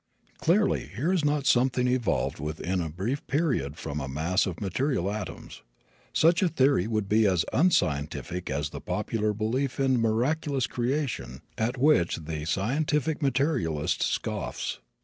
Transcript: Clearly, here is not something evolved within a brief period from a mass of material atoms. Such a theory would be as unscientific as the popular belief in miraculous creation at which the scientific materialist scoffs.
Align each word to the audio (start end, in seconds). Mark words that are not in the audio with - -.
Clearly, 0.39 0.87
here 0.87 1.13
is 1.13 1.23
not 1.23 1.45
something 1.45 1.87
evolved 1.87 2.39
within 2.39 2.81
a 2.81 2.89
brief 2.89 3.27
period 3.27 3.77
from 3.77 3.99
a 3.99 4.07
mass 4.07 4.47
of 4.47 4.59
material 4.59 5.11
atoms. 5.11 5.61
Such 6.11 6.41
a 6.41 6.47
theory 6.49 6.87
would 6.87 7.07
be 7.07 7.27
as 7.27 7.45
unscientific 7.53 8.49
as 8.49 8.71
the 8.71 8.81
popular 8.81 9.31
belief 9.31 9.79
in 9.79 10.01
miraculous 10.01 10.65
creation 10.65 11.43
at 11.55 11.77
which 11.77 12.15
the 12.15 12.45
scientific 12.45 13.21
materialist 13.21 14.01
scoffs. 14.01 14.79